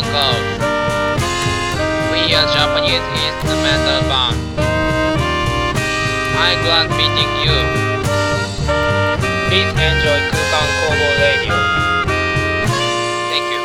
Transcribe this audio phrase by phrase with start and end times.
[0.00, 0.40] Uncle.
[2.10, 4.36] We are Japanese instrumental band.
[6.40, 7.56] I'm glad meeting you.
[9.48, 11.52] Please enjoy Kukan Kobo Radio.
[13.28, 13.60] Thank you.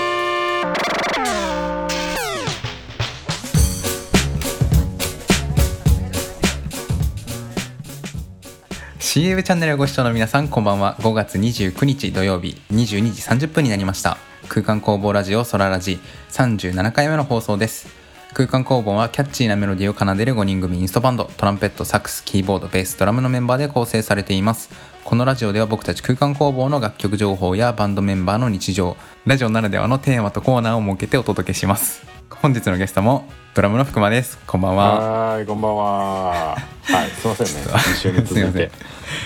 [8.99, 14.17] ー CM チャンネルをご視聴の皆さんこんばんは5月29日土曜日22時30分になりました
[14.47, 15.99] 空間工房ラジオソララジ
[16.29, 17.87] 37回目の放送です
[18.33, 24.69] 空間工房はキャッチーなメロディーを奏でる5人組インストバンドトランペットサックスキーボードベースドラムのメンバーで構成されています
[25.03, 36.57] このラジオでは僕たち空間工房の楽曲情報やバンドメンバーの日常ラジオならではのテーマとコーナーを設けてお届けします本日のゲストもドラムの福間ですこんばんははーい、こんばんは。
[36.83, 37.71] はい、すいませんね。
[37.71, 38.71] 2週に続すいて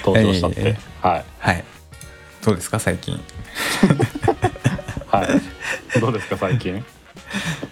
[0.06, 0.80] 登場しちゃっえて。
[1.02, 1.26] はい。
[1.40, 1.64] はい
[2.46, 3.20] どうですか最近？
[5.12, 6.00] はい。
[6.00, 6.84] どうですか、最近？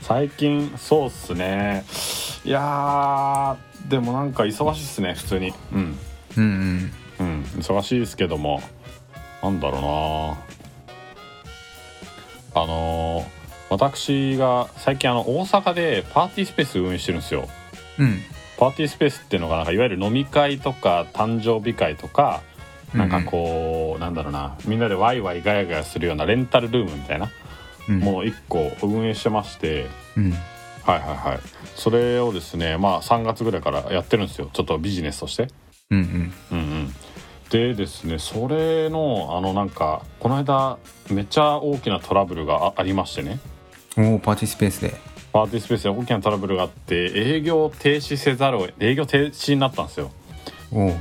[0.01, 1.85] 最近、そうっすね。
[2.43, 5.53] いやー、でもなんか忙しいっすね、普通に。
[5.73, 5.97] うん。
[6.37, 8.61] うんうんうん、忙しいですけども、
[9.41, 9.81] なんだろう
[12.55, 13.37] なあのー
[13.69, 17.49] 私が最近あの大阪でパーティースペース運営してるんですよ。
[17.99, 18.21] うん
[18.57, 22.41] パーティースペースっていうのがなんかいわゆる飲み会とか誕生日会とか
[22.97, 24.57] なんかこう、なんだろうな。
[24.65, 27.29] みんなでワイワイガヤガヤするようなレンタルルームみたいな。
[27.89, 27.99] うん。
[27.99, 30.33] ものを1個運営してまして、うん。
[30.87, 31.39] はいはいはい。
[31.75, 34.49] それをですねまあ3月ぐらいからやってるんですよ。
[34.53, 35.49] ちょっとビジネスとして。
[35.91, 36.33] うんうん。
[36.51, 36.93] うんうん、
[37.49, 40.77] でですねそれのあのなんかこの間
[41.11, 43.39] めっちゃ大きなトラブルがあありましてね。
[43.97, 44.93] おおパーティースペースで。
[45.33, 50.11] パーティースペースで大きなトラブルがあって営業停止せざるを営業停止になったんですよ。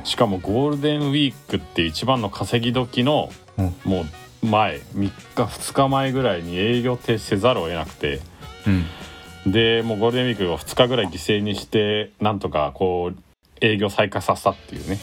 [0.04, 3.74] しかもゴールデンウィークって一番の稼ぎ時のうん。
[3.84, 4.04] も
[4.42, 8.20] う前3日2日前ぐらいに営業停止せざるを得なくて。
[8.66, 9.52] うん。
[9.52, 13.18] でもうゴールデンウィークを2日ぐらい犠牲にしてなんとかこう
[13.60, 14.98] 営業再開させたっていうね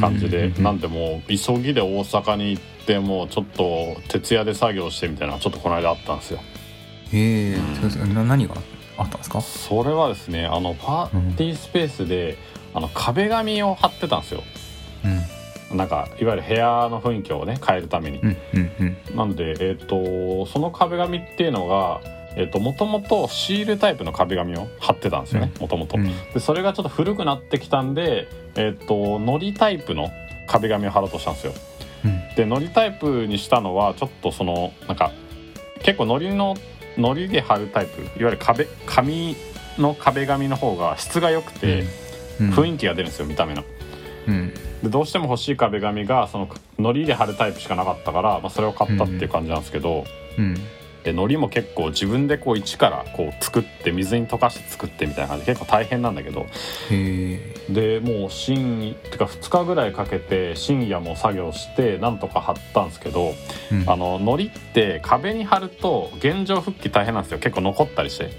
[0.00, 6.40] 感じで、なんでもう急ぎで大阪に行ってもうちょっと徹夜で作業してみたいなちょっとこの間あったんですよ。
[7.12, 8.54] へえうんそうですな何が
[8.96, 9.42] あったんですか？
[9.42, 12.38] それはですねあのパーティースペースで、
[12.76, 14.42] あの壁紙を貼ってたんですよ。
[15.04, 18.18] うんなんかいわゆる部屋の雰囲気をね変えるために。
[18.18, 22.00] うんうんうんなんで、えっとその壁紙っていうのが
[22.36, 25.98] えっともともとシールタイプの壁紙を貼ってたんですよねもともと。
[26.38, 30.10] それがちょっと古くなってきたんで、えっと糊タイプの
[30.46, 31.54] 壁紙を貼ろうとしたんですよ。
[32.04, 35.12] うんで糊タイプにしたのはちょっとそのなんか
[35.82, 36.56] 結構糊の
[36.98, 39.34] 糊で貼るタイプいわゆる壁紙
[39.78, 42.05] の壁紙の方が質が良くて、うん
[42.38, 43.64] 雰囲気が出るんですよ見た目の。
[44.28, 44.52] うん。
[44.82, 46.48] でどうしても欲しい壁紙がその
[46.78, 50.04] 糊で貼るタイプしかなかったから、まあ、それを買ったっていう感じなんですけど、
[50.38, 50.56] うん。
[51.04, 56.46] で糊も結構自分でこう一からこう作って水に溶かして作ってみたいな感じで結構大変なんだけど
[56.90, 63.34] でもう深てか2日ぐらいかけて深夜も作業してなんとか貼ったんですけど
[63.70, 63.88] うん。
[63.88, 67.38] あの糊って壁に貼ると現状復帰大変なんですよ。
[67.38, 68.30] 結構残ったりして。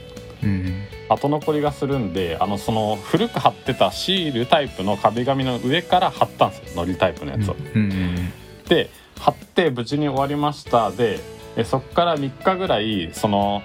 [0.44, 7.56] うん後残りがするんであのその古く貼ってたシールタイプの壁紙の上から貼ったんですよ糊タイプのやつを。
[7.76, 8.34] うんうん
[8.68, 10.92] で貼って無事に終わりました。
[10.92, 11.20] で
[11.56, 13.64] えそっから3日ぐらいその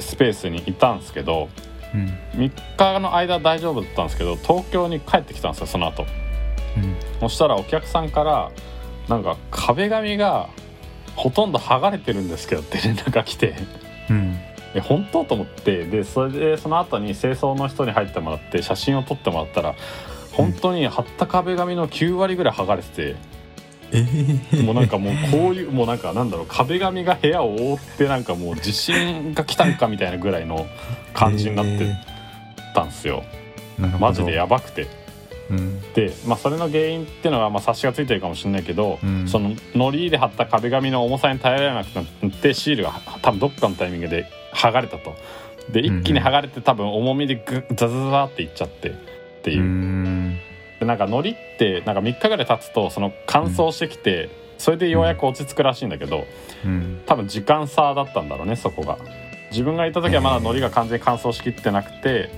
[0.00, 1.48] スペースにいたんですけど
[1.94, 2.06] うん。
[2.32, 6.06] 3日の間大丈夫だったんですけど東京に帰ってきたんですよその後。
[6.76, 6.96] うん。
[7.20, 8.50] そしたらお客さんから
[9.08, 10.48] なんか壁紙が
[11.14, 13.54] ほとんど剥がれてるんですけどって連絡が来て。
[14.10, 14.37] うん
[14.78, 15.24] え本当？
[15.24, 15.84] と思って。
[15.84, 19.74] でそれでその後に清掃の人に入ってもらって写真を撮ってもらったら
[20.32, 23.16] 本当に貼った壁紙の9割ぐらい剥がれてて。
[23.90, 24.06] え
[24.52, 30.66] えもうなんかもうこういうもうなんかなんだろう壁紙が部屋を覆ってなんかもう地震が来たんかみたいなぐらいの
[31.14, 31.96] 感じになって
[32.74, 33.24] たんですよ。
[33.98, 34.86] マジでやばくて。
[35.50, 35.80] うん。
[35.94, 39.26] で、まあ、それの原因っていうのはまあ察しがついてるかもしれないけど、うん。
[39.26, 45.14] その糊で貼った壁紙の重さに耐えられなくなってシールが多分どっかのタイミングで剥がれたと。
[45.70, 48.92] で一気に剥がれて多分重みでグッザザザっていっちゃってっ
[49.42, 49.54] てう。
[49.54, 50.38] いう、ん。
[50.80, 56.26] でなんか糊ってなんか3日ぐらい経つとその乾燥してきて、それでようやく落ち着くらしいんだけど、
[56.64, 57.02] うん。
[57.06, 58.98] 多分時間差だったんだろうねそこが。
[59.50, 62.30] 自分がいた時はまだ海苔が完全に乾燥しきってなくて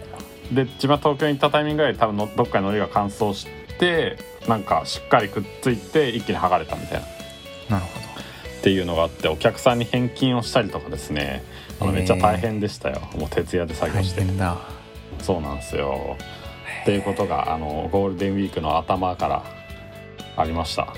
[0.52, 3.48] で自分は東京に行ったタイミングぐらい多分のどっかに海苔が乾燥し
[3.78, 4.16] て
[4.48, 7.06] なんかしっかりくっついて一気に剥がれたみたいな。
[7.06, 7.10] っ
[7.68, 8.00] なるほ
[8.62, 11.42] ていうのがあってお客さんに返金をしたりとかですね
[11.81, 13.00] あのめっちゃ大変でしたよ。
[13.17, 14.23] もう徹夜で作業して。
[15.23, 16.17] そうなんですよ。
[16.82, 19.43] っていうことがあのゴールデンウィークの頭から
[20.37, 20.94] ありました。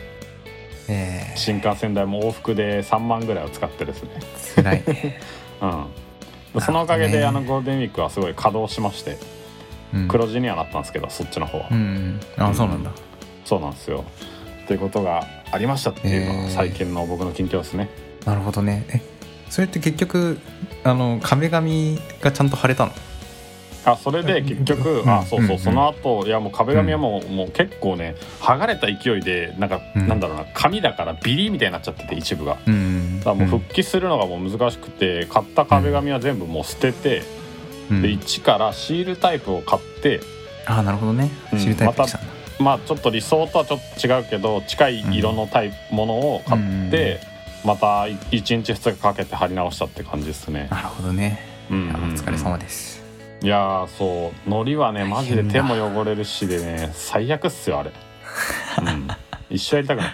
[0.88, 4.11] ええ新幹線代も往復で3万ぐらいを使ってですね。
[4.56, 5.20] 辛いね。
[6.55, 6.61] うん。
[6.61, 9.17] そのおかげであのゴールデンウィークはすごい稼働しまして
[9.94, 10.08] うん。
[10.08, 12.90] 黒字にはなったんですけどそっちの方は、うんあそうなんだ。
[13.44, 14.05] そうなんですよ。
[14.64, 17.88] っていうことがありましたっていうのが最近の僕の近況ですね。
[18.25, 18.84] なるほどね。
[18.88, 19.11] え
[19.52, 20.38] それって結局
[20.82, 22.93] あの壁紙がちゃんと貼れたの？
[23.84, 25.10] あそれで結局、うん。
[25.10, 25.58] あそうそう、うん。
[25.58, 30.08] その後いやもう壁紙はもう,、もう結構ね剥がれた勢いでなんか、うん。
[30.08, 32.56] なんだろうな紙だからビリみたいになっちゃってて一部が。
[32.66, 33.19] うん。
[33.19, 37.22] だからもう復帰するのがもう難しくて買った壁紙は全部もう捨てて、
[37.90, 38.00] うん。
[38.00, 40.20] で一からシールタイプを買って
[40.64, 41.31] ああなるほどね。
[41.52, 41.58] うん。
[41.58, 42.20] シールタイプにした
[42.58, 47.20] まあちょっと理想とはちょっと違うけど近い色のタイプものを買って、
[47.64, 51.38] また1日2日かけて貼り直したって感じですね、なるほどね、
[51.70, 51.84] うん。
[51.84, 53.02] いやお疲れ様です。
[53.42, 54.50] いやーそう。
[54.50, 59.08] 糊はねマジで手も汚れるしでね最悪っすよあれ、うん、
[59.50, 60.12] 一生やりたくない。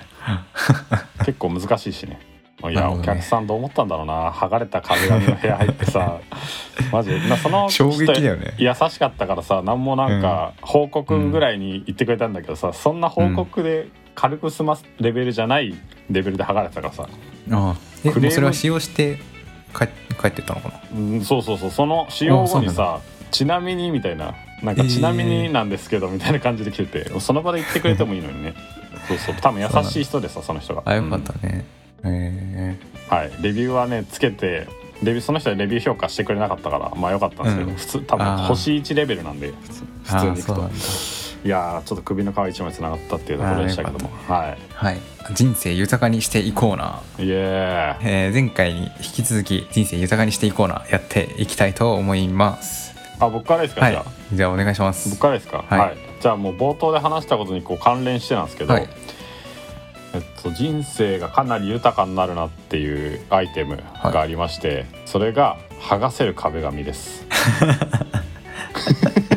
[1.24, 2.18] 結構難しいしね。
[2.64, 2.86] いや、ね。
[2.88, 4.32] お客さんどう思ったんだろうな。
[4.32, 6.18] 剥がれた壁紙の部屋入ってさ
[6.92, 7.28] マジで。
[7.28, 8.54] なその衝撃だよね。
[8.56, 15.74] 人優しかったからさ何もなんか報告ぐらいに言ってくれたんだけどさ、そんな報告で軽く済ますレベルじゃない
[16.10, 17.08] レベルで剥がれてたからさ、
[17.50, 17.76] ああ。
[18.04, 18.20] えクレーム。
[18.22, 19.18] もうそれは使用して
[19.74, 19.88] 帰
[20.20, 20.80] 帰ってったのかな？
[20.96, 21.70] うん、そうそうそう。
[21.70, 23.00] その使用後にさ
[23.30, 28.54] ちなみにみたいななんかえーちなみになんですけどみたいな感じで来てて、その場で言ってくれてもいいのにね。
[29.08, 29.34] そうそう。
[29.40, 30.82] 多分優しい人でさその人が。
[30.84, 31.64] あよかったね、
[32.04, 32.76] え。
[33.08, 34.66] はい、レビューはねつけて
[35.02, 37.76] レビューその人はレビュー評価してくれなかったからまあよかったんですけど、うん。
[37.76, 40.70] 普通多分星1レベルなんで普通ー、普通に行くと
[41.44, 44.10] いやーちょっと首の皮一枚つながったっていうところでしたけども。
[44.28, 44.98] ははい。
[45.34, 47.00] 人生豊かにしていこうな。
[47.18, 48.02] いイエー。
[48.02, 52.94] イえー前回に引き続き人生豊かにしていこうなやっていきたいと思います。
[53.20, 53.92] あ僕からですか、はい。
[53.92, 54.10] じゃあ？
[54.32, 55.08] じゃあお願いします。
[55.10, 55.64] 僕からですか？
[55.68, 55.96] はい。
[56.20, 58.88] じゃあもう冒頭で話したことにこう関連してなんですけど、はい。
[60.14, 67.26] えっと、人生がかなり豊かになるなっていうアイテムがありまして、それが剥がせる壁紙です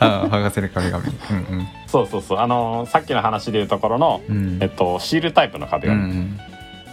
[0.28, 1.04] 剥がせる壁紙。
[1.06, 2.38] うんそうそうそう。
[2.38, 4.36] あのーさっきの話でいうところの、うん。
[4.36, 6.40] うんえっと、シールタイプの壁うんう紙ん。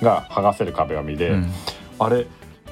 [0.02, 1.52] が剥がせる壁紙で、うん。
[2.00, 2.26] あれ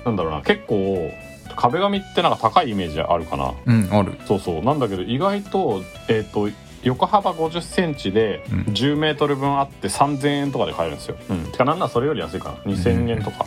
[0.05, 0.41] なんだろうな。
[0.41, 1.11] 結構
[1.55, 3.51] 壁紙ってなんか高いイメージあるかな。
[3.65, 4.13] うんある。
[4.25, 4.61] そうそう。
[4.63, 6.49] なんだけど意外とえっ、と
[6.83, 8.59] 横幅5 0ンチでうん。
[8.73, 11.15] 10メートル分あって3000円とかで買えるんですよ。
[11.29, 12.71] うん、てかなんならそれより安いかな。
[12.71, 13.45] 2000円とか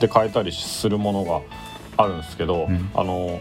[0.00, 1.40] で買えたりするものが
[2.04, 2.90] あるんですけど、うん。
[2.94, 3.38] あの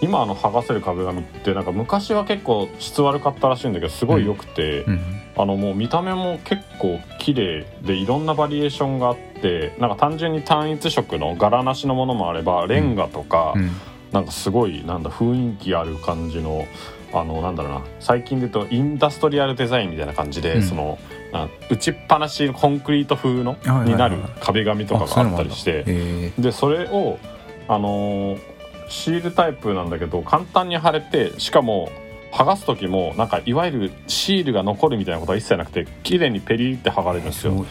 [0.00, 5.00] 今あの剥がせる壁紙ってなんか昔は結構質悪かったらしいんだけどすごい良くて、うん。
[5.36, 13.70] あのもう見た目も結構綺麗でいろんなバリエーションがあってなんか単純に単一色の柄なしのものもあればレンガとか、うん。
[14.12, 16.66] なんかすごいなんだ雰囲気ある感じの
[17.12, 17.82] あのなんだろうな。
[17.98, 20.62] 最近で言うとインダストリアルデザインみたいな感じで、うん。
[20.62, 20.98] その
[21.32, 27.18] な打ちっぱなしのコンクリート風のになる壁紙とかがあったりしてえでそれを
[27.66, 28.53] あのー
[28.88, 31.90] シールタイプなんだけど簡単に貼れてしかも
[32.32, 37.64] 剥がす時もなんかいわゆるシールが残るみたいなことは一切なくて綺麗にペリって剥がれるんですよ。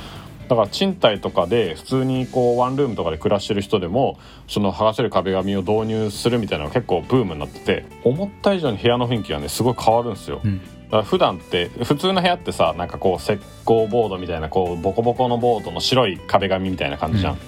[0.47, 10.41] だから賃貸とかで普通にこうワンルームとかで暮らしてる人でもその剥がせる壁紙を導入するみたいなのが結構ブームになってて思った以上に部屋の雰囲気がねすごい変わるんですよ。
[10.43, 13.31] うんだから普段って普通の部屋ってさなんかこう石
[13.65, 17.33] 膏ボードみたいなこうボコボコのボードの白い壁紙みたいな感じじゃん。
[17.33, 17.39] うん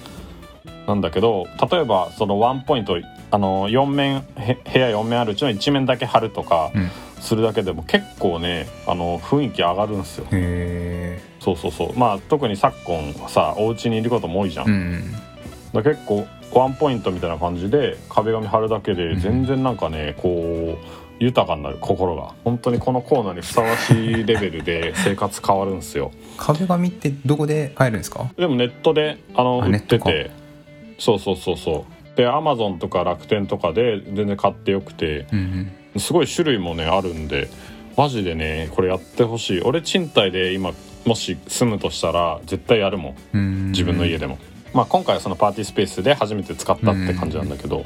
[0.87, 2.97] なんだけど例えばそのワンポイント
[3.31, 6.89] あの4面へ部屋4面あるうちの1面だけ貼るとかうん。
[7.21, 10.27] するだけでも結構ねあの雰囲気上がるんですよ。
[10.31, 11.97] へそうそうそう。
[11.97, 15.11] まあ特に昨今はさお家にいることも多いじゃん、えうん。
[15.73, 20.85] だ結構ワンポイントみたいな感じで壁紙貼るだけで全然なんかね、こう
[21.17, 22.33] 豊かになる心が。
[22.43, 26.11] 本当にこのコーナーにふさわしいレベルで生活変わるんですよ。
[26.37, 28.29] 壁紙ってどこで買えるんですか？
[28.37, 30.29] でもネットであの売ってて
[30.97, 32.17] そうそうそうそう。
[32.17, 35.27] でアマゾンとか楽天とかで全然買ってよくて。
[35.31, 37.49] うんすごい種類もねあるんで。
[37.95, 39.61] マジでねこれやってほしい。
[39.61, 40.73] 俺賃貸で今
[41.05, 43.15] もし住むとしたら絶対やるもん。
[43.33, 44.37] うん自分の家でも、
[44.73, 47.85] まあ今回はそのパーティースペースで初めて使ったって感じなんだけど、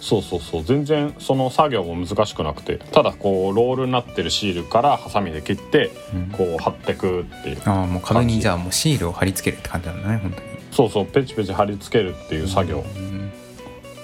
[0.00, 0.64] そうそうそう。
[0.64, 2.78] 全然その作業も難しくなくて。
[2.78, 6.30] ただこうロールになってるシールからハサミで切ってうん。
[6.30, 13.32] こう貼ってくっていうああもう壁にじゃあもうシールを貼り付けるって感じなんだね本当にそうそうペチペチ貼り付けるっていう作業、うん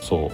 [0.01, 0.31] そう。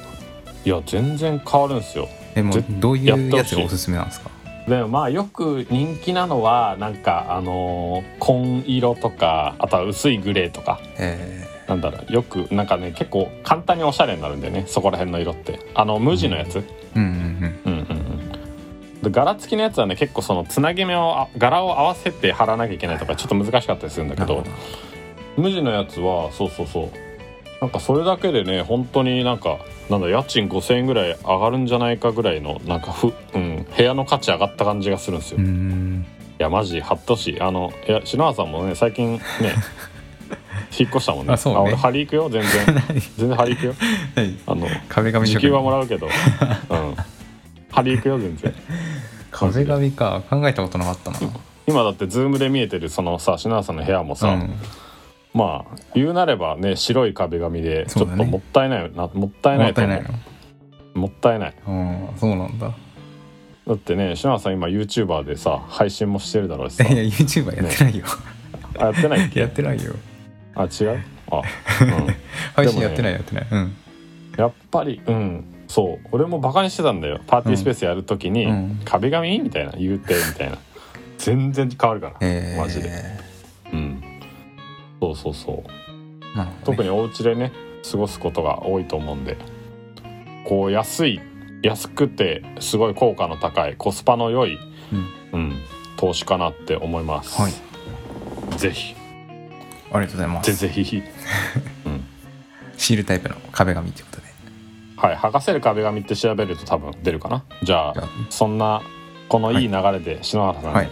[0.64, 2.08] いや全然変わるんですよ。
[2.34, 4.30] でもぜどういうやつがおすすめなんですか？
[4.68, 10.80] でもまあよく人気なのはなんかあのー紺色とかあとは薄いグレーとか。
[10.96, 12.12] えなんだろう。
[12.12, 14.64] よくなんかね結構簡単におしゃれになるんだよね。
[14.66, 15.58] そこら辺の色って。
[15.74, 16.64] あの無地のやつ、ー
[16.96, 17.72] うんうんうん。
[17.72, 18.08] うんうん
[19.02, 24.42] で柄付きのやつはね結構そのつなぎ目をあ柄を合わせて貼らなきゃいけないとかちょっと難しかったりするんだけど
[25.38, 26.90] 無地のやつはそうそうそう。
[27.60, 29.58] なんかそれだけでね本当になんか
[29.90, 36.06] なんだ家賃5,000円ぐらい上がるんじゃないかぐらいのなんかふ、うん、部屋の価値上がった感じがするんですよ、いん。
[36.38, 37.32] やマジ貼ってほし。
[37.32, 39.20] いあのいや篠原さんもね最近ね
[40.78, 41.32] 引っ越したもんね。
[41.32, 41.60] あそうね。
[41.60, 42.50] 俺張り行くよ全然。
[43.16, 43.74] 全然張り行くよ。
[44.46, 46.06] あの壁紙時給はもらうけど。
[46.70, 46.96] うん。
[47.70, 48.54] 張り行くよ全然。
[49.30, 50.22] 壁紙か。
[50.28, 51.18] 考えたことなかったな。
[51.66, 54.54] 今だってズームで見えてるそのさ篠原さんの部屋もさ、うん
[55.34, 59.98] まあ言うなればね白い壁紙でちょっともったいないなもったいないと思う。
[59.98, 60.12] もったいない
[60.94, 61.00] の。
[61.02, 61.54] もったいない。
[61.66, 62.74] うんそうなんだ。
[63.66, 66.84] だってね篠原さん今 YouTuber でさ配信もしてるだろうしさ。
[66.88, 68.04] いや YouTuber やってないよ、
[68.78, 69.40] あやってないっけ？
[69.40, 69.92] やってないよ。
[70.54, 71.04] あ違う？
[71.30, 71.42] あ、うん、
[72.56, 73.46] 配信やってないやってない。
[73.50, 73.76] うん。
[74.38, 76.06] やっぱりうんそう。
[76.12, 77.20] 俺もバカにしてたんだよ。
[77.26, 78.80] パーティースペースやるときに、うん。
[78.86, 79.38] 壁紙？
[79.40, 79.72] みたいな。
[79.72, 80.56] 言うてみたいな。
[81.18, 82.88] 全然変わるから、えー、マジで。
[82.88, 83.27] うん
[85.14, 85.64] そうそうそ
[86.34, 86.36] う。
[86.36, 86.76] なるほどね。
[86.76, 87.52] 特にお家でね
[87.90, 89.36] 過ごすことが多いと思うんで。
[90.44, 91.20] こう安い
[91.62, 94.58] 安くてすごい効果の高いコスパの良い、
[94.92, 94.96] う
[95.36, 95.40] ん。
[95.40, 95.56] うん、
[95.96, 97.52] 投資かなって思います、はい。
[98.56, 98.94] ぜひ。
[99.92, 100.52] ありがとうございます。
[100.54, 101.02] ぜぜひ
[102.76, 104.28] シールタイプの壁紙ということで。
[104.96, 107.44] はい剥がせる壁紙って調べると多分出るかな。
[107.62, 107.94] じゃあ
[108.30, 108.82] そんな
[109.28, 110.90] このいい流れで篠原さんに、はい。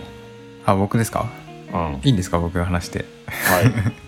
[0.66, 1.26] あ僕ですか？
[1.73, 1.85] うん。
[1.85, 2.38] はいいいんですか？
[2.38, 3.04] 僕が話して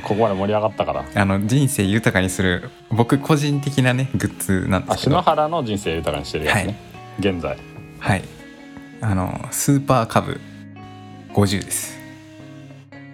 [0.00, 1.04] ここまで盛り上がったから。
[1.14, 5.16] あの人生豊かにする僕個人的なねグッズなんであすけど。
[5.16, 6.76] 篠原の人生豊かにしてるやつね、
[7.18, 7.56] 現在。
[7.98, 8.22] はい。
[9.02, 10.40] あのスーパーカブ
[11.32, 11.96] 50です、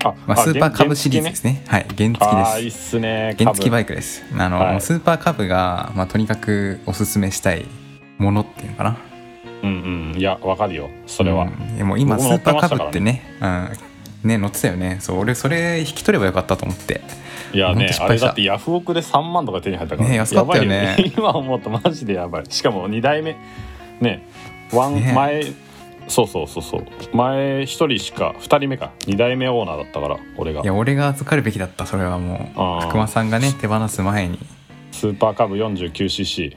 [0.03, 1.63] あ、まあ、スーパーカブシリーズですね。
[1.69, 4.25] はい原付ああーいいっですすね原付バイイクです。
[4.37, 4.81] あの、はい。
[4.81, 7.67] スーパーカブが、まあ、とにかくおすすめしたい
[8.19, 8.97] ものっていうのかな。
[9.63, 10.19] うんうん。
[10.19, 10.91] いやわかるよ。
[11.07, 11.45] それは、
[11.79, 11.87] うん。
[11.87, 13.69] もう今スーパーカブってねうん
[14.27, 14.99] ね乗ってたよね。
[15.01, 17.01] そう俺それ引き取ればよかったと思って。
[17.53, 20.77] いやねあれだってヤフオクで3万とか手に入ったからね安かったよね。
[20.77, 22.45] やばい 今思うとマジでやばい。
[22.49, 23.37] しかも2代目。
[24.01, 24.27] ね
[24.73, 25.13] ワン、ね。
[25.15, 25.45] 前
[26.09, 26.85] そうそうそうそう。
[27.17, 28.91] 前1人しか2人目か。
[29.01, 30.63] 2代目オーナーだったから俺が。
[30.63, 31.87] いや俺が預かるべきだった。
[31.87, 32.51] それはも
[32.83, 32.89] う。
[32.89, 34.39] 福間さんがね手放す前に。
[34.93, 36.57] スーパーカブ 49cc49cc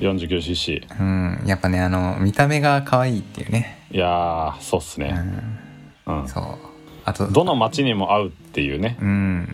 [0.00, 1.42] 49cc うん。
[1.46, 3.86] やっぱねあの見た目が可愛いっていうね。
[3.90, 5.58] いやーそうっすうね、ん
[6.06, 6.28] うん。
[6.28, 6.44] そう。
[7.04, 8.96] あとどの街にも合うっていうね。
[9.00, 9.48] うん。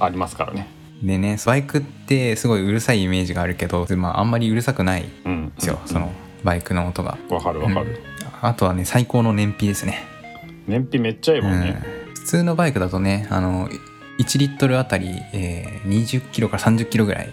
[0.00, 0.68] ありますからね。
[1.02, 5.52] でねバイクってすごいうるさいイメージがあるけど、まあ、あんまりうるさくないんうん。
[5.54, 6.10] ですよ、その
[6.42, 7.18] バイクの音が。
[7.28, 8.00] わかるわかる、
[8.40, 10.04] あとはね最高の燃費ですね。
[10.66, 12.14] 燃費めっちゃいいもんね、うん。
[12.14, 13.68] 普通のバイクだとねあの
[14.18, 17.32] 1リットルあたり、えー20キロから30キロぐらい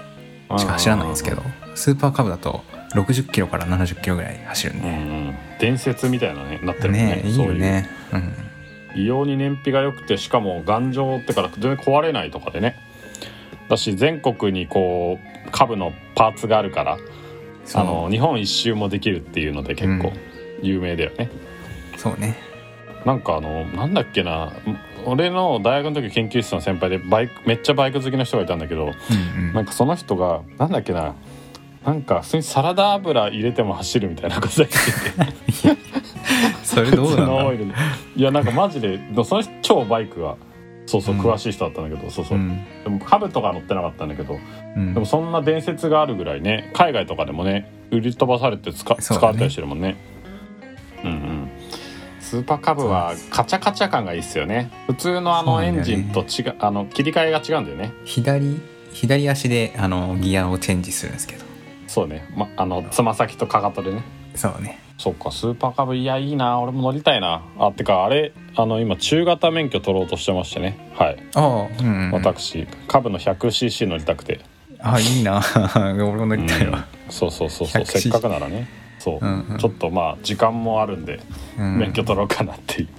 [0.57, 1.41] しか走らないんですけど
[1.75, 2.61] スーパーカブだと
[2.93, 5.22] 60キロから70キロぐらい走るんで、うんうん
[5.63, 7.15] 伝説みたいなねなってるもんね。
[7.15, 7.89] ねいいよね。
[8.11, 8.21] うん。
[8.21, 8.33] そういう
[8.95, 12.75] 異様に燃費が良くてしかも頑丈ってから全然壊れないとかでね。
[13.69, 16.97] だし全国にこう株のパーツがあるから
[17.75, 20.11] あの日本一周もできるっていうので結構
[20.61, 21.29] 有名だよね、
[21.97, 22.37] そうね。
[23.05, 24.51] なんかあのなんだっけな
[25.05, 28.91] 俺の大学の時研究室の先輩でバイクめっちゃバイク好きな人がいたんだけどうん
[29.47, 29.53] うん。
[29.53, 31.15] なんかその人がなんだっけな
[31.85, 35.83] なんか普通にサラダ油入れても走るみたいなこと言ってて。
[36.63, 37.45] それどうなんだ？
[37.45, 37.73] オイルで
[38.15, 40.35] いやなんかマジでその人超バイクが
[40.85, 42.37] そうそううん詳しい人だったんだけど、そうそう。
[42.37, 44.39] う、んでも株とか乗ってなかったんだけど
[44.75, 44.93] うん。
[44.93, 49.95] でもそんな伝説があるぐらいね海外とかでもね売り飛ばされて使,、使われたりしてるもんね。
[51.03, 51.49] うんうん。
[52.19, 54.71] スーパーカブはカチャカチャ感がいいっすよね。
[54.87, 57.91] 普通のあのエンジンと違うあの切り替えが違うんだよね。
[58.05, 58.59] 左
[58.93, 61.43] 左足であのギアをチェンジするんですけど
[61.93, 64.03] そうね、ま、あのつま先とかかとでね。
[64.33, 64.79] そうね。
[64.97, 66.59] そっかスーパーカブいやいいな。
[66.59, 67.43] 俺も乗りたいな。
[67.59, 70.91] あてかあれあの今中型免許取ろうとしてましてね。
[70.95, 71.23] はい。
[71.35, 74.39] ああうん、うん、私カブの 100cc 乗りたくて。
[74.79, 75.39] あいいな。
[75.75, 77.83] 俺も乗りたいわ、そうそうそうそう。
[77.83, 78.67] 100cc せっかくならね。
[78.97, 79.57] そう、うんうん。
[79.59, 81.19] ちょっとまあ時間もあるんで
[81.59, 82.89] うん、免許取ろうかなっていう、い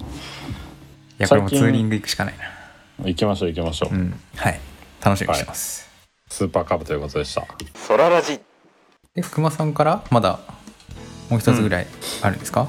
[1.19, 3.07] やこれもツーリング行くしかないな。
[3.09, 4.15] 行きましょう行きましょう、うん。
[4.37, 4.61] はい。
[5.05, 5.91] 楽しみにしてます、
[6.29, 7.45] スーパーカブということでした。
[7.75, 8.39] ソララジ
[9.15, 10.41] で福間さんからまだ
[11.31, 11.87] もう一つぐらい
[12.21, 12.65] あるんですか、あ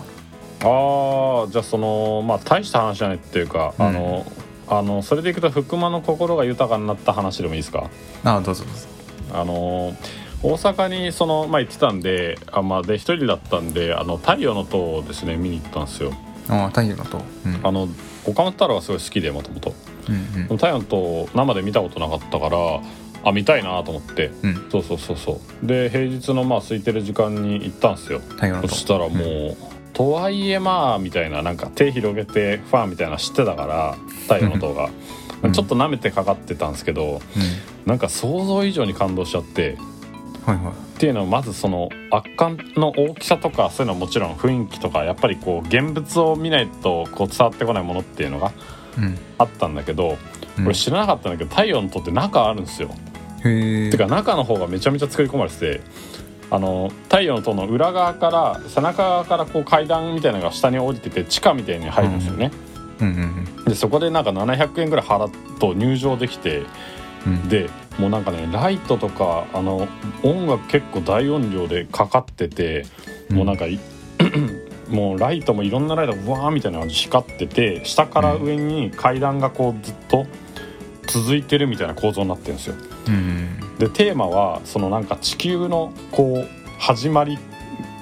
[1.48, 3.86] あじゃあそのまあ大した話じゃないっていうか、うん。
[3.86, 4.26] あの
[4.68, 7.90] あのそれでいくと福間の心が豊かになった話でもいいですか？
[8.24, 8.88] ああどうぞどうぞ。
[9.34, 9.96] あの
[10.44, 16.14] 大阪にそのまあ行ってたんであまあで一人だったんであの太陽の塔をですね見に行ったんですよ。
[16.48, 17.22] ああ太陽の塔。
[17.46, 17.60] うん。
[17.64, 17.88] あの
[18.28, 19.74] 岡本太郎がすごい好きでもともと
[20.10, 20.14] う
[20.54, 20.58] ん。
[20.58, 22.82] 太陽の塔生で見たことなかったから
[23.26, 24.28] あ見たいなと思って。
[24.44, 24.50] うん。
[24.52, 25.68] うんそうそうそうそう。
[25.68, 28.22] で平日のまあ空いてる時間に行ったんですよ。
[28.62, 29.58] そしたらもう、
[29.94, 34.90] とはいえまあみたいななんか手広げてファンみたいなの知ってたから太陽の塔が、
[35.44, 35.52] うん。
[35.54, 37.20] ちょっと舐めてかかってたんですけどうん。
[37.86, 39.78] なんか想像以上に感動しちゃって。
[40.46, 40.74] はいはい。
[40.74, 48.54] っていうのはまずその圧巻の大きさとかそういうのはもちろん雰囲気とかやっぱりこう現物を見ないとこう伝わってこないものっていうのが
[48.98, 49.18] うん。
[49.38, 52.90] あったんだけど、うん俺知らなかったんだけど太陽の塔って中あるんですよ。
[53.44, 55.82] てか中の方がめちゃめちゃ作り込まれてて
[56.52, 62.52] あの太陽の塔の裏側から背中側からこう階段みたいなのが下に降りてて地下みたいに入るんですよね。
[63.00, 63.08] うん。
[63.08, 66.64] うんでそこでなんか700円ぐらい払うと入場できて
[67.26, 67.50] うん。
[67.50, 69.88] でもうなんかねライトとかあの
[70.24, 72.86] 音楽結構大音量でかかってて、
[73.30, 73.80] もうなんかい
[74.90, 80.28] もうライトもいろんなライトがブワーみたいな感じで光ってて下から上に階段がこうずっと
[81.08, 82.76] 続いてるみたいな構造になってるんですよ。
[83.08, 83.78] うん。
[83.78, 87.38] でテーマはそのなんか地球のこう始まり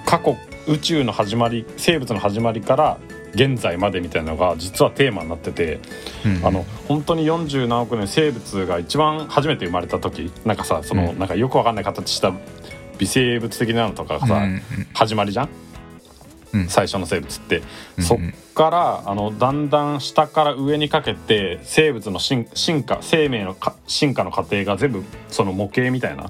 [0.06, 2.98] 過去宇宙の始まり生物の始まりから
[3.34, 5.80] 現在までみたいなのが実はテーマになってて、
[6.26, 6.46] うん。
[6.46, 11.20] あの本当に40何億年生物が一番初めて生まれた時なんかさその、うん。
[11.20, 12.32] なんかよくわかんない形した
[13.00, 14.62] 微生物的なのとかがさ、うん。
[14.94, 15.50] 始まりじゃん
[16.68, 17.62] 最初の生物って、
[17.98, 18.20] うんそっ
[18.54, 26.30] からあのだんだん下から上にかけて生物の進進化生命のか進化の過程が全部その模型みたいな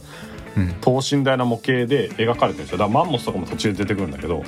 [0.55, 0.73] うん。
[0.81, 2.77] 等身大の模型で描かれてるんですよ。
[2.77, 4.43] だからマンモスとかも途中で出てくるんだけど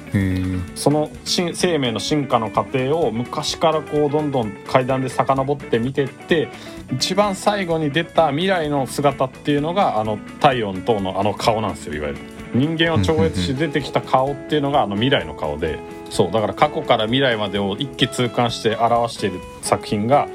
[0.75, 6.49] その進生命の進化の過程を昔からこうどんどん階段で遡って見てって
[6.93, 20.27] 一番最後に出た未来の姿っていうのがあの太陽の塔のあの顔なんですよいわゆる人間を超越して出てきた顔っていうのがあの未来の顔でそうだから過去から未来までを一気通貫して表している作品が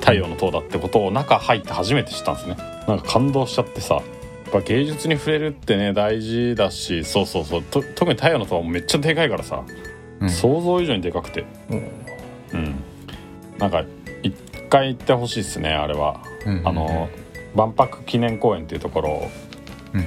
[0.00, 2.56] 太陽の塔だってことを中入って初めて知ったんですね。
[2.88, 4.04] なんか感動しちゃってさやっ
[4.52, 9.62] ぱ芸術に触れるってね大事だしそうそうそうと特に太陽の塔はめっちゃでかいからさ
[10.20, 10.30] うん。
[10.30, 11.44] 想像以上にでかくて。
[11.70, 11.76] う
[12.56, 12.82] ん。
[13.58, 13.84] なんか
[14.22, 14.34] 一
[14.68, 17.08] 回行ってほしいですねあれは、うんあの
[17.54, 19.28] 万博記念公園っていうところ
[19.92, 20.06] うん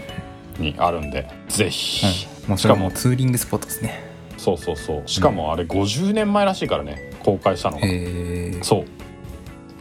[0.58, 4.04] にあるんで、ぜひ、うんもうそれはもうツーリングスポットですね。
[4.38, 5.04] そうそうそう。
[5.08, 7.12] しかもあれ50年前らしいからね。
[7.24, 7.88] 公開したのが、
[8.64, 8.86] そう。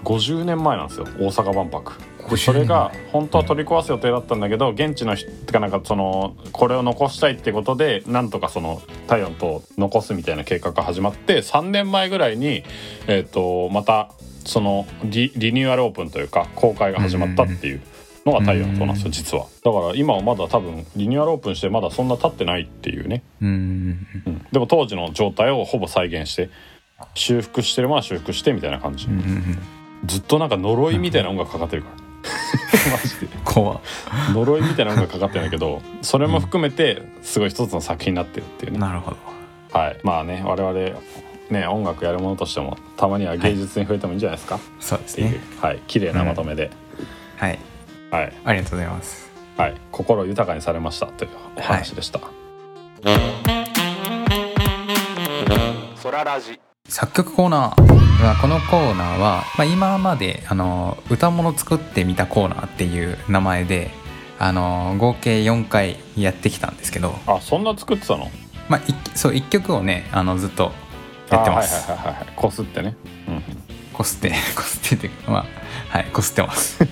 [0.04, 1.06] 50年前なんですよ。
[1.18, 1.92] 大阪万博。
[2.24, 12.64] で50それが本当は取り壊す予定だったんだけど現地の人ってかなんかそのこれを残したいってことでなんとかその太陽の塔を残すみたいな計画が始まって3年前ぐらいに、
[13.08, 14.10] えー、とまた
[14.46, 17.82] そのリリニューアルオープンというか公開が始まったっていう
[18.26, 19.46] のが太陽の塔なんですよ実は。
[19.62, 24.06] だから今はまだ多分リニューアルオープンしてまだそんな経ってないっていうね、うん。
[24.26, 26.50] うん、でも当時の状態をほぼ再現して
[27.14, 29.58] 修復してるものは修復してみたいな感じ、うんうんうん。
[30.06, 32.04] ずっとなんか呪いみたいな音楽かかってるから。
[32.92, 33.28] マジで。
[33.44, 33.80] 怖っ。
[34.32, 39.16] 呪いみたいな音楽かかってるんだけど それも含めてすごい一つの作品になってるっていうね、なるほど。
[39.78, 39.98] はい。
[40.02, 40.98] まあね我々
[41.50, 45.36] ね音楽やるものとしてもたまには芸術に触れてもいいんじゃないですか、そうですね。
[45.60, 45.80] はい。
[45.86, 46.70] 綺麗なまとめで、
[47.36, 47.58] はい
[48.14, 48.32] はい。
[48.44, 49.28] ありがとうございます。
[49.56, 49.74] はい。
[49.90, 52.20] 心豊かにされましたというお話でした、
[56.88, 63.90] 作曲コーナーはこのコーナーは、まあ、今まであの歌物作ってみたコーナーっていう名前で
[64.38, 68.30] あの合計4回やってきたんですけど、あそんな作ってたの？
[68.68, 70.70] まあ、いそう1曲をねあのずっと
[71.30, 72.32] やってます、あはいはいはいはい。
[72.36, 72.94] こすってね、
[73.26, 73.63] うんうん
[73.94, 75.46] こす ってこすってってまあ
[75.96, 76.84] はいこすってます。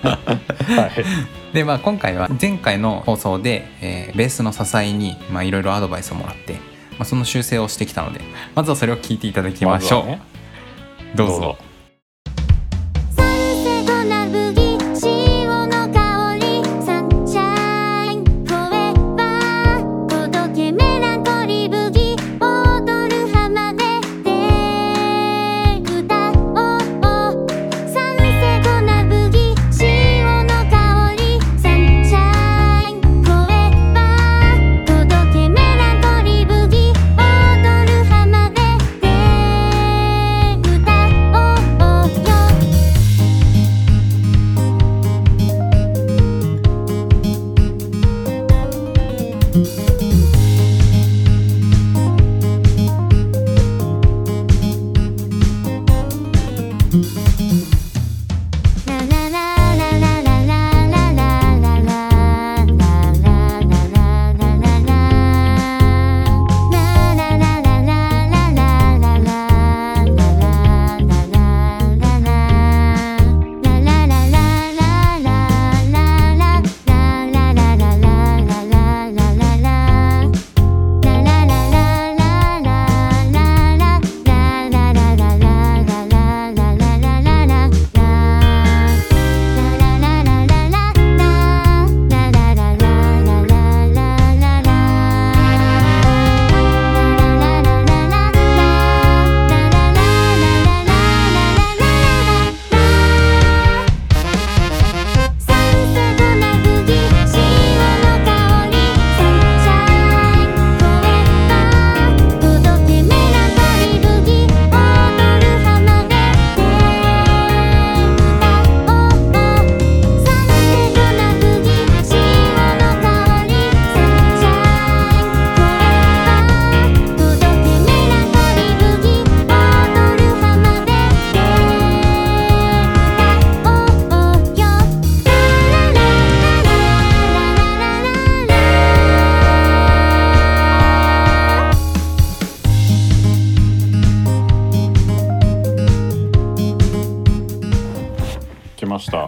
[0.00, 1.54] はい。
[1.54, 6.58] でまあ今回は前回の放送で、えーベースの支えにまあいろいろアドバイスをもらって、ま
[7.00, 8.20] あ、その修正をしてきたので
[8.54, 10.20] まずはそれを聞いていただきましょう、ね。
[11.14, 11.69] どうぞ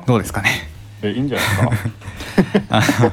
[0.07, 0.51] どうですかね。
[1.03, 2.77] えいいんじゃないですか？
[2.77, 3.13] あの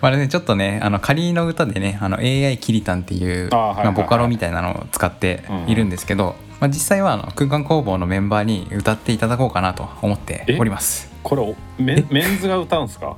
[0.00, 3.84] まあねちょっとねあの仮の歌でねあの AI キリタンっていうあはいはいはい。
[3.86, 11.10] まあボカロみたいなのを使っているんですけど、まあ、実際はあの空間工房のメンバーに歌っていただこうかなと思っております。
[11.22, 13.16] これおメメンズが歌うんすか？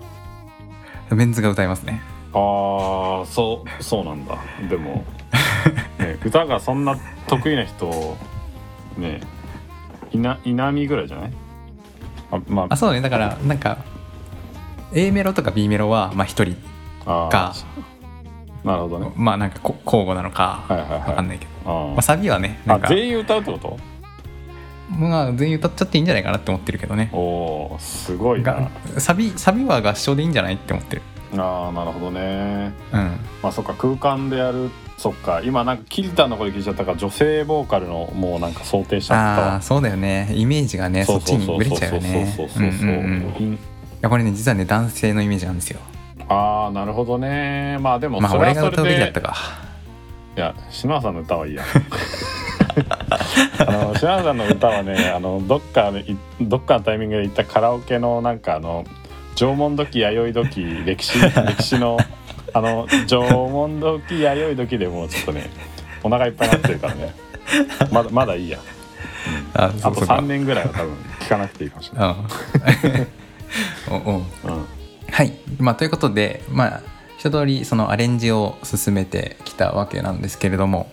[1.11, 2.00] メンズが歌いますね。
[2.33, 4.37] あーそうそうなんだ。
[4.68, 5.05] でも、
[5.98, 8.16] ね、歌がそんな得意な人
[8.96, 9.20] ね
[10.12, 11.33] 稲稲見ぐらいじゃない？
[12.31, 12.77] あまあ。
[12.77, 13.01] そうね。
[13.01, 13.79] だからなんか
[14.93, 16.57] A メロとか B メロはまあ一人
[17.07, 19.12] ああかーなるほどね。
[19.16, 20.99] まあなんかこ交互なのかはいはいはい。
[21.01, 21.93] わかんないけど、あー。
[21.93, 23.79] まあ、サビはねなんかあ全員歌うってこと？
[24.90, 27.11] まあ全員歌っちゃっていいんじゃないかなって思ってるけどね。
[27.12, 27.19] お
[27.75, 28.55] おすごいな。
[28.55, 31.03] がサビサビは合唱でいいんじゃないって思ってる。
[31.38, 32.73] ああなるほどね。
[32.93, 33.16] うん。
[33.43, 35.41] まあそっか空間でやるそっか。
[35.43, 39.53] 今なんかキリタンの声聞いちゃったから女性ボーカルのもうなんか想定しちゃったわ。
[39.55, 40.29] ああそうだよね。
[40.35, 42.35] イメージがねそっちにぶれちゃうよね。
[42.37, 43.59] そうそうそうそう
[44.03, 45.81] やこれね実はね男性のイメージなんですよ。
[46.29, 47.79] ああなるほどね。
[47.81, 49.37] まあでもまあそれはそ俺が歌うべきだったか。
[50.37, 51.65] いや篠原さんの歌はいいや。
[53.59, 55.91] あの篠原さんの歌はねあのどっか
[56.43, 58.85] どっかのタイミングで行ったカラオケのなんかあの
[59.35, 61.97] 縄文土器弥生土器歴史歴史の
[62.53, 65.51] あの縄文土器弥生土器でもうちょっとね
[66.03, 67.15] お腹いっぱいになってるからね。
[67.91, 68.59] まだまだいいや。
[69.55, 70.07] あそあとうそう。
[70.07, 72.15] か3年ぐらいは多分聞かなくていいかもしれない、
[73.91, 74.21] うんおおう。
[74.21, 74.25] ん、
[75.11, 75.33] はい。
[75.59, 76.81] まあということでまあ
[77.19, 80.91] 一通りそのアレンジを進めてきたわけなんですけれども。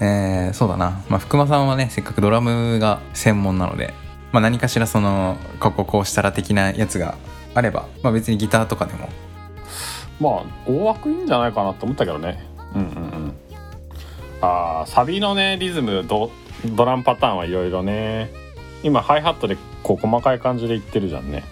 [0.00, 3.94] えーそうだな、まあ、福間さんはねせっかくドラムが専門なので、
[4.32, 7.14] まあ、何かしらそのこここうしたら的なやつが
[7.54, 9.08] あれば、まあ、別にギターとかでも
[10.20, 12.38] まあ大枠いいんじゃないかなと思ったけどね。
[12.74, 12.90] うんうんう
[13.28, 13.32] ん。
[14.40, 16.30] あーサビのねリズムド
[16.66, 18.30] ドラムパターンはいろいろね。
[18.82, 21.44] 今ハイハットでこう細かい感じでいってるじゃんね。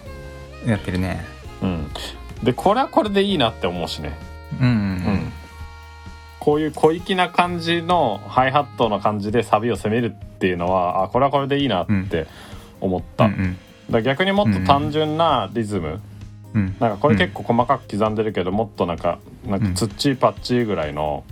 [0.65, 1.25] やってるね。
[1.61, 1.87] うん。
[2.43, 4.17] でこれはこれでいいなって思うしね。
[4.61, 4.75] うんうんう
[5.17, 5.31] ん。
[6.39, 12.27] こういう小粋な感じのハイハットの感じでサビを攻めるっていうのはあこれはこれでいいなって
[12.81, 13.43] 思った、だかうん。
[13.43, 13.57] うん
[13.89, 16.01] ら逆にもっと単純なリズム、うん
[16.53, 21.23] なんかこれ結構細かく刻んでるけど、もっとなんかなんかツッチーパッチーぐらいの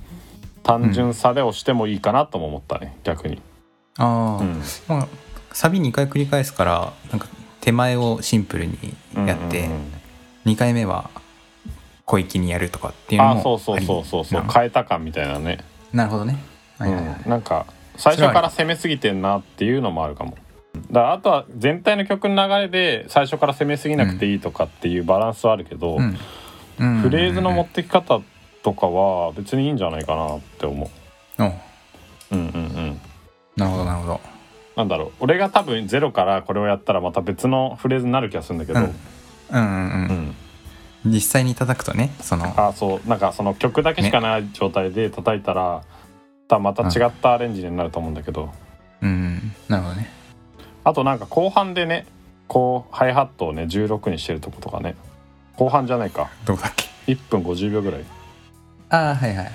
[0.63, 3.41] 単純さで押してもいいかなとも思ったね逆に、
[3.97, 4.61] ああ、うん。
[4.87, 5.07] まあ、
[5.53, 7.27] サビ2回繰り返すからなんか
[7.59, 8.77] 手前をシンプルに
[9.15, 9.81] やって、うんうんうん。
[10.45, 11.09] 2回目は
[12.05, 14.43] 小粋にやるとかっていうのもあそうそうそうそうそう。
[14.51, 15.59] 変えた感みたいなね、
[15.93, 16.37] なるほどね、
[16.77, 17.21] はいはいはい。
[17.23, 20.35] うん、なんか最初から攻めすぎてんなっていうのもあるかも
[20.89, 26.17] だあとは全体の曲の流れで最初から攻めすぎなくていいとかっていうバランスはあるけど、うん。
[26.79, 26.97] うん。
[26.99, 28.21] フレーズの持ってき方
[28.63, 30.89] とかは別にいいんじゃないかなって思
[31.39, 31.51] おう。
[32.31, 33.01] うんうんうん。
[33.57, 34.21] なるほどなるほど。
[34.75, 35.11] なんだろう。
[35.19, 38.85] 俺が多分ゼロからこれをやったらまた別のフレーズになる気がするんだけど、うん。
[38.85, 38.93] うん
[39.51, 40.35] うんうん。
[41.05, 41.11] うん。
[41.11, 42.53] 実際に叩くとねその。
[42.57, 43.09] あそう。
[43.09, 45.83] なんかその曲だけしかない状態で叩いたら、
[46.47, 48.51] 多分また違ったアレンジになると思うんだけど、
[49.01, 49.53] うん。
[49.67, 50.20] なるほどね
[50.83, 52.05] あとなんか後半でね
[52.47, 54.95] こうハイハットをね16にしてるとことかね
[55.57, 56.29] 後半じゃないか。
[56.45, 58.03] どうだっけ？1分50秒ぐらい、
[58.89, 59.51] ああはいはい。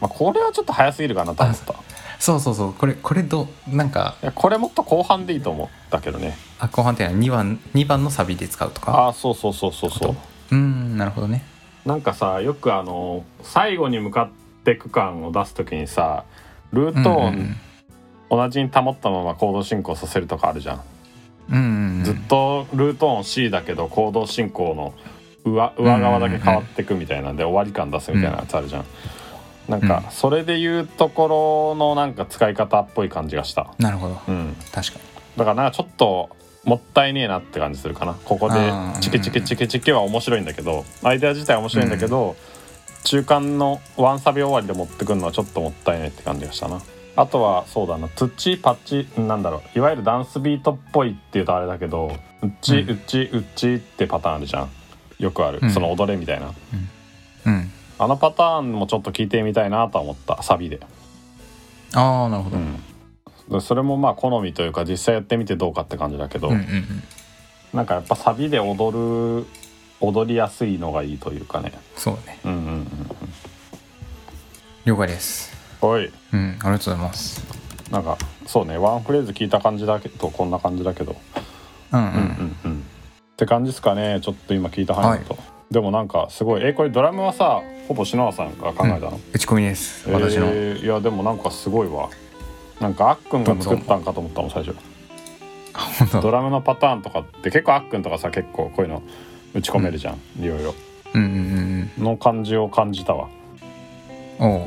[0.00, 1.72] まあ、これはちょっと早すぎるかなと思った。
[1.72, 1.76] い
[2.18, 2.74] そうそうそう。
[2.74, 6.36] これこれどうなんかやこれもっと後半でいいと思ったけどね。
[6.58, 8.92] あ後半っていうのは2番二番のサビで使うとか？
[8.92, 10.16] ああそうそうそうそうそう。
[10.52, 11.42] うんなるほどね。
[11.84, 14.28] なんかさよくあの最後に向かっ
[14.64, 16.24] て区間を出す時にさ
[16.72, 17.56] ルートをうん
[18.30, 20.80] 同じに保ったままコード進行させるとかあるじゃん、
[21.50, 22.04] うんうんうん。
[22.04, 24.94] ずっとルート音 C だけどコード進行の
[25.44, 28.84] 上上側だけ変わってくみたいなんで終わり感出すみたいなやつあるじゃん、
[29.68, 30.10] なんかうん。
[30.10, 33.72] それでいうところのなんか使い方っぽい感じがした。
[33.78, 34.20] なるほど。
[34.26, 34.56] うん。
[34.72, 35.04] 確かに。
[35.36, 36.30] だからなんかちょっと
[36.64, 38.14] もったいねえなって感じするかな。
[38.14, 42.34] ここでチキチキチキチキは面白いんだけどアイデア自体は面白いんだけど、
[43.04, 46.80] 中間のワンサビ終わりで持ってくるのはちょっともったいないって感じがしたな
[47.16, 52.90] あとはそうだなツッチパッチなんだろういわゆるダンスビートっぽいっていうとあれだけどうっちうん。
[52.90, 54.70] うっちうっちってパターンあるじゃん。
[55.18, 55.70] よくある、うん。
[55.70, 56.52] その踊れみたいな。
[57.46, 57.70] うん。
[57.98, 60.80] あのパターンもちょっと聞いてみたいなとは思ったサビで。
[61.94, 62.82] ああなるほど、うん。
[63.48, 67.02] でそれもまあ好みというか実際やってみてどうかって感じだけど、うんうんうん。
[67.72, 69.46] なんかやっぱサビで踊る
[70.00, 71.72] 踊りやすいのがいいというかね。
[71.96, 72.38] そうね。
[72.44, 72.86] うんうんうん。
[74.84, 76.10] 了解ですおい。
[76.32, 77.42] うんありがとうございます。
[77.90, 81.16] なんかそうねワンフレーズ聞いた感じだけどこんな感じだけど。
[81.92, 82.80] うんうん、うんうんうん。
[82.80, 85.38] って感じですかねちょっと今聞いた範囲だと、
[85.70, 90.08] でもなんかすごいえこれドラムはさほぼ篠原さんが考えたの、打ち込みです。
[90.10, 92.08] 私の、えーいやでもなんかすごいわ。
[92.80, 94.50] なんかあっくんが作ったんかと思ったもん。
[94.50, 94.74] 最初。
[96.22, 99.02] ドラムのパターンとかって結構あっくんとかさ結構こういうの
[99.54, 100.74] 打ち込めるじゃん、いろいろ。
[101.14, 102.04] うんうんうん。
[102.04, 103.28] の感じを感じたわ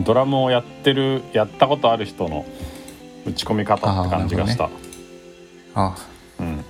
[0.04, 2.46] ドラムをやってるやったことある人の
[3.26, 4.70] 打ち込み方って感じがした、
[5.76, 5.96] あ
[6.40, 6.66] うん。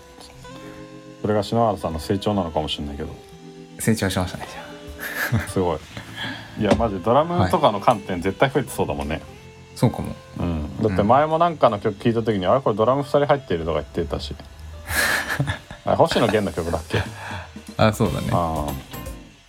[1.22, 3.10] それが篠原さんの成長なのかもしれないけど。
[3.80, 4.48] 成長しましたね
[5.48, 5.80] すごい。
[6.60, 9.28] いやマジドラムとかの観点絶対増えてそうだもんね、あ
[9.78, 10.14] そうかも。
[10.40, 14.36] うん、だって前もなんかの曲聴いた時に、あれこれドラム2人入ってるとか言ってたし。
[15.86, 17.02] あれ星野源の曲だっけ？
[17.78, 18.28] あそうだね。
[18.32, 18.66] あ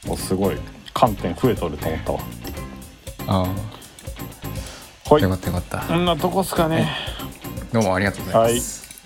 [0.09, 0.57] あすごい。
[0.93, 2.21] 観点増えとると思ったわ
[3.27, 3.43] あ
[5.09, 5.23] はい。
[5.23, 5.79] よかったよかった。
[5.81, 6.91] こんなとこっすかね。
[7.73, 9.01] どうもありがとうございます、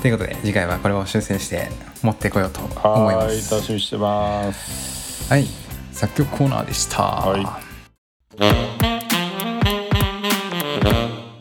[0.00, 1.68] ということで次回はこれを修正して
[2.02, 2.70] 持ってこようと思
[3.12, 5.30] いまはいす楽しみにしてます。
[5.30, 5.46] はい。
[5.92, 7.02] 作曲コーナーでした。
[7.02, 7.46] はい。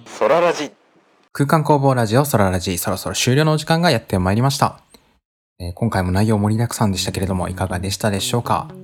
[0.06, 0.72] ソララジ。
[1.32, 2.78] 空間工房ラジオソララジ。
[2.78, 4.80] そろそろ終了のお時間がやってまいりました、
[5.60, 8.83] えー今回も内容盛りだくさんでしたけれどもいかがでしたでしょうか、えー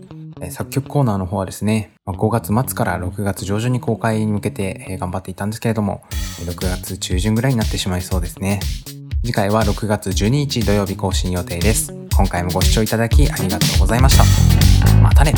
[0.49, 6.01] 作曲コーナーの方はですね5月末から6月上旬に公開に向けて、頑張っていたんですけれども
[6.45, 8.59] 6月中旬ぐらいになってしまいそうですね。
[9.23, 11.93] 次回は6月12日土曜日更新予定です。
[12.15, 14.23] 今回もご視聴いただきありがとうございました。
[15.01, 15.33] またね。